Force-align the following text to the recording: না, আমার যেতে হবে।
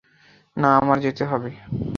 না, 0.57 0.69
আমার 0.77 0.97
যেতে 0.99 1.23
হবে। 1.25 1.49